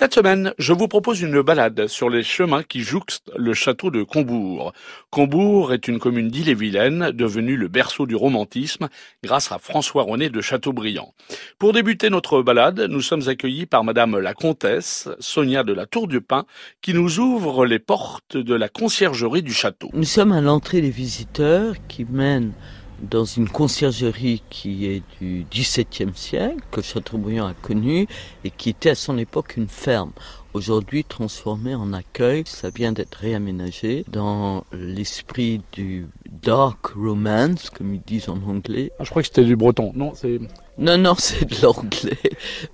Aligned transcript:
Cette 0.00 0.14
semaine, 0.14 0.54
je 0.56 0.72
vous 0.72 0.88
propose 0.88 1.20
une 1.20 1.42
balade 1.42 1.86
sur 1.86 2.08
les 2.08 2.22
chemins 2.22 2.62
qui 2.62 2.80
jouxtent 2.80 3.30
le 3.36 3.52
château 3.52 3.90
de 3.90 4.02
Combourg. 4.02 4.72
Combourg 5.10 5.74
est 5.74 5.88
une 5.88 5.98
commune 5.98 6.30
d'Ille-et-Vilaine, 6.30 7.10
devenue 7.10 7.54
le 7.58 7.68
berceau 7.68 8.06
du 8.06 8.16
romantisme 8.16 8.88
grâce 9.22 9.52
à 9.52 9.58
François 9.58 10.04
René 10.04 10.30
de 10.30 10.40
Chateaubriand. 10.40 11.12
Pour 11.58 11.74
débuter 11.74 12.08
notre 12.08 12.40
balade, 12.40 12.80
nous 12.88 13.02
sommes 13.02 13.28
accueillis 13.28 13.66
par 13.66 13.84
Madame 13.84 14.18
la 14.18 14.32
Comtesse, 14.32 15.10
Sonia 15.18 15.64
de 15.64 15.74
la 15.74 15.84
Tour 15.84 16.08
du 16.08 16.22
Pin, 16.22 16.46
qui 16.80 16.94
nous 16.94 17.18
ouvre 17.18 17.66
les 17.66 17.78
portes 17.78 18.38
de 18.38 18.54
la 18.54 18.70
conciergerie 18.70 19.42
du 19.42 19.52
château. 19.52 19.90
Nous 19.92 20.04
sommes 20.04 20.32
à 20.32 20.40
l'entrée 20.40 20.80
des 20.80 20.88
visiteurs 20.88 21.74
qui 21.88 22.06
mènent 22.06 22.54
dans 23.00 23.24
une 23.24 23.48
conciergerie 23.48 24.42
qui 24.50 24.86
est 24.86 25.02
du 25.20 25.46
XVIIe 25.50 26.12
siècle, 26.14 26.62
que 26.70 26.82
Chateaubriand 26.82 27.46
a 27.46 27.54
connue 27.54 28.06
et 28.44 28.50
qui 28.50 28.70
était 28.70 28.90
à 28.90 28.94
son 28.94 29.18
époque 29.18 29.56
une 29.56 29.68
ferme. 29.68 30.12
Aujourd'hui 30.52 31.04
transformée 31.04 31.74
en 31.74 31.92
accueil, 31.92 32.42
ça 32.46 32.70
vient 32.70 32.92
d'être 32.92 33.14
réaménagé 33.14 34.04
dans 34.08 34.64
l'esprit 34.72 35.60
du 35.72 36.06
dark 36.42 36.86
romance, 36.96 37.70
comme 37.70 37.94
ils 37.94 38.02
disent 38.02 38.28
en 38.28 38.40
anglais. 38.48 38.92
Ah, 38.98 39.04
je 39.04 39.10
crois 39.10 39.22
que 39.22 39.28
c'était 39.28 39.44
du 39.44 39.56
breton, 39.56 39.92
non 39.94 40.12
c'est... 40.14 40.40
Non, 40.78 40.96
non, 40.96 41.14
c'est 41.18 41.44
de 41.44 41.54
l'anglais. 41.62 42.18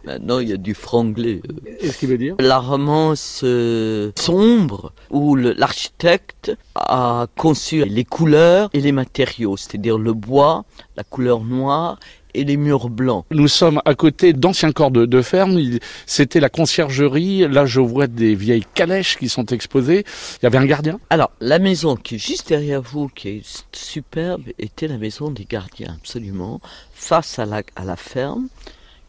Maintenant, 0.04 0.38
il 0.38 0.48
y 0.48 0.52
a 0.52 0.56
du 0.56 0.74
franglais. 0.74 1.42
Et 1.80 1.88
ce 1.88 1.98
qui 1.98 2.06
veut 2.06 2.18
dire 2.18 2.36
La 2.38 2.58
romance 2.58 3.40
euh, 3.42 4.12
sombre 4.16 4.92
où 5.10 5.34
l'architecte 5.34 6.56
a 6.76 7.26
conçu 7.36 7.84
les 7.84 8.04
couleurs 8.04 8.70
et 8.72 8.80
les 8.80 8.92
matériaux, 8.92 9.56
c'est-à-dire 9.56 9.98
le 9.98 10.12
bois, 10.12 10.64
la 10.96 11.02
couleur 11.02 11.40
noire 11.40 11.98
et 12.36 12.44
les 12.44 12.56
murs 12.56 12.88
blancs. 12.88 13.24
Nous 13.30 13.48
sommes 13.48 13.80
à 13.84 13.94
côté 13.94 14.32
d'anciens 14.32 14.72
corps 14.72 14.90
de, 14.90 15.22
ferme. 15.22 15.58
C'était 16.06 16.40
la 16.40 16.48
conciergerie. 16.48 17.48
Là, 17.48 17.66
je 17.66 17.80
vois 17.80 18.06
des 18.06 18.34
vieilles 18.34 18.66
calèches 18.74 19.16
qui 19.16 19.28
sont 19.28 19.46
exposées. 19.46 20.04
Il 20.40 20.44
y 20.44 20.46
avait 20.46 20.58
un 20.58 20.66
gardien 20.66 21.00
Alors, 21.10 21.30
la 21.40 21.58
maison 21.58 21.96
qui 21.96 22.16
est 22.16 22.18
juste 22.18 22.48
derrière 22.48 22.82
vous, 22.82 23.08
qui 23.08 23.28
est 23.28 23.64
superbe, 23.72 24.42
était 24.58 24.88
la 24.88 24.98
maison 24.98 25.30
des 25.30 25.44
gardiens, 25.44 25.96
absolument, 25.98 26.60
face 26.94 27.38
à 27.38 27.46
la, 27.46 27.62
à 27.74 27.84
la 27.84 27.96
ferme 27.96 28.48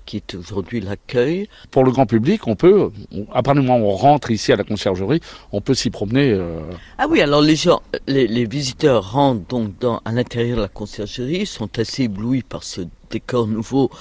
qui 0.08 0.18
est 0.18 0.34
aujourd'hui 0.34 0.80
l'accueil. 0.80 1.48
Pour 1.70 1.84
le 1.84 1.92
grand 1.92 2.08
public, 2.08 2.48
on 2.48 2.56
peut, 2.56 2.90
à 3.32 3.44
partir 3.44 3.62
du 3.62 3.68
moment 3.68 3.86
où 3.86 3.92
on 3.92 3.96
rentre 3.96 4.32
ici 4.32 4.52
à 4.52 4.56
la 4.56 4.64
conciergerie, 4.64 5.20
on 5.52 5.62
peut 5.62 5.76
s'y 5.76 5.92
promener. 5.92 6.32
Euh. 6.32 6.62
Ah 6.98 7.06
oui, 7.08 7.22
alors 7.22 7.42
les 7.42 7.58
gens, 7.58 7.84
les, 8.08 8.46
visiteurs 8.46 9.12
rentrent 9.12 9.46
donc 9.48 9.78
dans, 9.80 10.02
à 10.06 10.12
l'intérieur 10.12 10.58
de 10.58 10.62
la 10.64 10.68
conciergerie, 10.70 11.46
sont 11.46 11.78
assez 11.78 12.04
éblouis 12.04 12.42
par 12.42 12.64
ce 12.64 12.82
décor 13.12 13.48
nouveau 13.48 13.92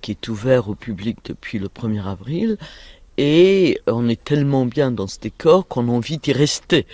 qui 0.00 0.10
est 0.10 0.28
ouvert 0.28 0.68
au 0.68 0.74
public 0.74 1.18
depuis 1.24 1.58
le 1.58 1.68
1er 1.68 2.04
avril. 2.04 2.58
Et 3.16 3.80
on 3.86 4.08
est 4.08 4.22
tellement 4.22 4.66
bien 4.66 4.90
dans 4.90 5.06
ce 5.06 5.20
décor 5.20 5.68
qu'on 5.68 5.88
a 5.88 5.92
envie 5.92 6.18
d'y 6.18 6.32
rester. 6.32 6.86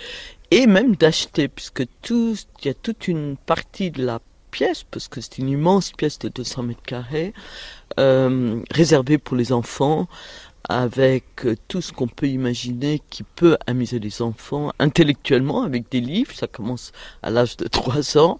Et 0.51 0.67
même 0.67 0.95
d'acheter, 0.95 1.47
puisque 1.47 1.83
tout, 2.01 2.35
il 2.61 2.67
y 2.67 2.69
a 2.69 2.73
toute 2.73 3.07
une 3.07 3.35
partie 3.37 3.89
de 3.91 4.05
la 4.05 4.19
pièce, 4.51 4.83
parce 4.89 5.07
que 5.07 5.21
c'est 5.21 5.37
une 5.37 5.49
immense 5.49 5.91
pièce 5.91 6.19
de 6.19 6.29
200 6.29 6.63
mètres 6.63 6.81
carrés, 6.85 7.33
euh, 7.99 8.61
réservée 8.71 9.17
pour 9.17 9.37
les 9.37 9.51
enfants, 9.51 10.07
avec 10.67 11.47
tout 11.67 11.81
ce 11.81 11.91
qu'on 11.91 12.07
peut 12.07 12.27
imaginer 12.27 13.01
qui 13.09 13.23
peut 13.23 13.57
amuser 13.65 13.99
les 13.99 14.21
enfants 14.21 14.71
intellectuellement, 14.79 15.63
avec 15.63 15.89
des 15.89 16.01
livres, 16.01 16.33
ça 16.35 16.47
commence 16.47 16.91
à 17.23 17.29
l'âge 17.29 17.57
de 17.57 17.67
3 17.67 18.17
ans, 18.17 18.39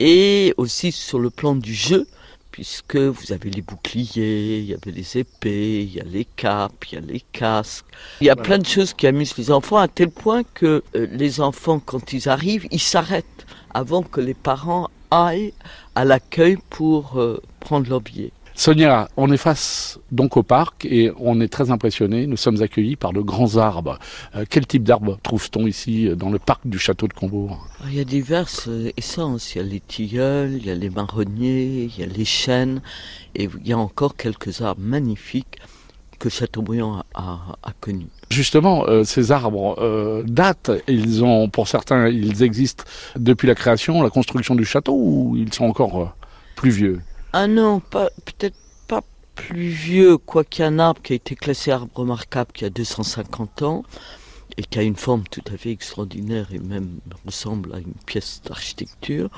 et 0.00 0.54
aussi 0.56 0.90
sur 0.90 1.20
le 1.20 1.30
plan 1.30 1.54
du 1.54 1.74
jeu, 1.74 2.06
puisque 2.50 2.96
vous 2.96 3.32
avez 3.32 3.50
les 3.50 3.62
boucliers, 3.62 4.58
il 4.58 4.64
y 4.66 4.74
avait 4.74 4.90
les 4.90 5.18
épées, 5.18 5.82
il 5.82 5.94
y 5.94 6.00
a 6.00 6.04
les 6.04 6.24
capes, 6.24 6.84
il 6.90 6.94
y 6.94 6.98
a 6.98 7.00
les 7.00 7.22
casques. 7.32 7.86
Il 8.20 8.26
y 8.26 8.30
a 8.30 8.36
plein 8.36 8.58
de 8.58 8.66
choses 8.66 8.92
qui 8.92 9.06
amusent 9.06 9.36
les 9.38 9.50
enfants 9.50 9.78
à 9.78 9.88
tel 9.88 10.10
point 10.10 10.42
que 10.54 10.84
euh, 10.94 11.06
les 11.10 11.40
enfants, 11.40 11.80
quand 11.80 12.12
ils 12.12 12.28
arrivent, 12.28 12.66
ils 12.70 12.80
s'arrêtent 12.80 13.46
avant 13.72 14.02
que 14.02 14.20
les 14.20 14.34
parents 14.34 14.90
aillent 15.12 15.52
à 15.94 16.04
l'accueil 16.04 16.56
pour 16.70 17.18
euh, 17.18 17.40
prendre 17.60 17.88
leur 17.88 18.00
billet. 18.00 18.32
Sonia, 18.54 19.08
on 19.16 19.32
est 19.32 19.38
face 19.38 19.98
donc 20.10 20.36
au 20.36 20.42
parc 20.42 20.84
et 20.84 21.10
on 21.18 21.40
est 21.40 21.48
très 21.48 21.70
impressionné. 21.70 22.26
Nous 22.26 22.36
sommes 22.36 22.60
accueillis 22.60 22.96
par 22.96 23.12
de 23.12 23.20
grands 23.20 23.56
arbres. 23.56 23.98
Euh, 24.34 24.44
quel 24.48 24.66
type 24.66 24.84
d'arbres 24.84 25.18
trouve-t-on 25.22 25.66
ici 25.66 26.08
euh, 26.08 26.16
dans 26.16 26.30
le 26.30 26.38
parc 26.38 26.66
du 26.66 26.78
château 26.78 27.08
de 27.08 27.14
Combourg? 27.14 27.66
Il 27.86 27.94
y 27.94 28.00
a 28.00 28.04
diverses 28.04 28.68
essences. 28.96 29.54
Il 29.54 29.58
y 29.58 29.60
a 29.60 29.64
les 29.64 29.80
tilleuls, 29.80 30.52
il 30.52 30.66
y 30.66 30.70
a 30.70 30.74
les 30.74 30.90
marronniers, 30.90 31.84
il 31.84 31.98
y 31.98 32.02
a 32.02 32.06
les 32.06 32.26
chênes 32.26 32.82
et 33.34 33.48
il 33.60 33.68
y 33.68 33.72
a 33.72 33.78
encore 33.78 34.16
quelques 34.16 34.60
arbres 34.60 34.82
magnifiques 34.82 35.58
que 36.22 36.28
Chateaubriand 36.28 37.02
a, 37.14 37.56
a, 37.62 37.72
connus. 37.80 38.06
Justement, 38.30 38.84
ces 39.04 39.32
arbres 39.32 40.22
datent, 40.24 40.70
ils 40.86 41.24
ont, 41.24 41.48
pour 41.48 41.66
certains, 41.66 42.08
ils 42.08 42.44
existent 42.44 42.84
depuis 43.16 43.48
la 43.48 43.56
création, 43.56 44.02
la 44.02 44.10
construction 44.10 44.54
du 44.54 44.64
château, 44.64 44.94
ou 44.94 45.36
ils 45.36 45.52
sont 45.52 45.64
encore 45.64 46.14
plus 46.54 46.70
vieux? 46.70 47.00
Ah 47.32 47.48
non, 47.48 47.80
pas 47.80 48.08
peut-être 48.24 48.56
pas 48.86 49.02
plus 49.34 49.68
vieux, 49.68 50.16
quoi 50.16 50.44
qu'il 50.44 50.62
y 50.62 50.64
a 50.64 50.68
un 50.68 50.78
arbre 50.78 51.02
qui 51.02 51.12
a 51.12 51.16
été 51.16 51.34
classé 51.34 51.72
arbre 51.72 51.90
remarquable 51.94 52.52
qui 52.52 52.64
a 52.64 52.70
250 52.70 53.62
ans 53.62 53.82
et 54.56 54.62
qui 54.62 54.78
a 54.78 54.82
une 54.82 54.96
forme 54.96 55.24
tout 55.30 55.42
à 55.52 55.56
fait 55.56 55.70
extraordinaire 55.70 56.48
et 56.52 56.58
même 56.58 56.98
ressemble 57.24 57.74
à 57.74 57.78
une 57.78 57.94
pièce 58.06 58.42
d'architecture. 58.44 59.30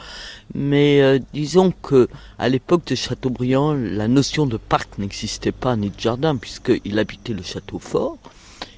Mais 0.55 1.01
euh, 1.03 1.19
disons 1.33 1.73
que 1.83 2.09
à 2.39 2.49
l'époque 2.49 2.87
de 2.87 2.95
Chateaubriand, 2.95 3.75
la 3.75 4.09
notion 4.09 4.47
de 4.47 4.57
parc 4.57 4.99
n'existait 4.99 5.53
pas 5.53 5.77
ni 5.77 5.91
de 5.91 6.01
jardin 6.01 6.37
puisqu'il 6.37 6.99
habitait 6.99 7.35
le 7.35 7.43
château 7.43 7.79
fort. 7.79 8.19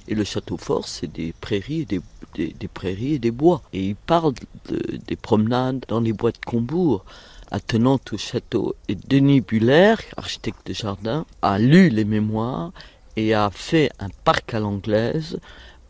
Et 0.09 0.15
le 0.15 0.25
château 0.25 0.57
fort, 0.57 0.87
c'est 0.87 1.13
des 1.13 1.33
prairies 1.41 1.81
et 1.81 1.85
des, 1.85 2.01
des, 2.55 2.69
prairies 2.69 3.15
et 3.15 3.19
des 3.19 3.33
bois. 3.33 3.63
Et 3.73 3.89
il 3.89 3.97
parle 3.97 4.35
des 4.69 5.17
promenades 5.17 5.85
dans 5.89 6.01
les 6.01 6.13
bois 6.13 6.31
de 6.31 6.39
Combourg 6.47 7.05
attenant 7.51 7.99
au 8.13 8.17
château. 8.17 8.77
Et 8.89 8.95
Denis 8.95 9.41
Buller, 9.41 9.97
architecte 10.17 10.67
de 10.67 10.75
jardin, 10.75 11.27
a 11.43 11.59
lu 11.59 11.89
les 11.89 12.05
mémoires 12.05 12.73
et 13.17 13.35
a 13.35 13.51
fait 13.51 13.91
un 13.99 14.09
parc 14.25 14.55
à 14.55 14.61
l'anglaise 14.61 15.39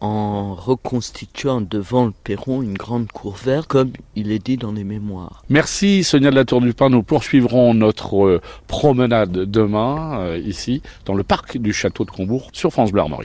en 0.01 0.55
reconstituant 0.55 1.61
devant 1.61 2.07
le 2.07 2.13
perron 2.25 2.63
une 2.63 2.75
grande 2.75 3.11
cour 3.11 3.35
verte, 3.37 3.67
comme 3.67 3.93
il 4.15 4.31
est 4.31 4.45
dit 4.45 4.57
dans 4.57 4.73
les 4.73 4.85
mémoires. 4.85 5.43
Merci 5.49 6.05
Sonia 6.05 6.31
de 6.31 6.37
la 6.37 6.45
Tour 6.45 6.61
du 6.61 6.75
Pin. 6.75 6.91
Nous 6.91 7.03
poursuivrons 7.03 7.75
notre 7.75 8.27
euh, 8.27 8.41
promenade 8.67 9.33
demain, 9.33 10.21
euh, 10.21 10.39
ici, 10.39 10.83
dans 11.05 11.15
le 11.15 11.23
parc 11.23 11.57
du 11.57 11.73
château 11.73 12.05
de 12.05 12.11
Combourg, 12.11 12.51
sur 12.53 12.71
France 12.73 12.93
Bleu 12.93 13.03
Armorique. 13.03 13.25